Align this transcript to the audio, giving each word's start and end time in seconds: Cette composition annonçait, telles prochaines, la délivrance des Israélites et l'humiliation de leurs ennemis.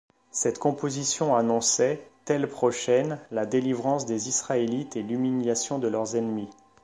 Cette 0.31 0.57
composition 0.57 1.35
annonçait, 1.35 2.01
telles 2.25 2.49
prochaines, 2.49 3.19
la 3.29 3.45
délivrance 3.45 4.07
des 4.07 4.29
Israélites 4.29 4.95
et 4.95 5.03
l'humiliation 5.03 5.77
de 5.77 5.87
leurs 5.87 6.15
ennemis. 6.15 6.49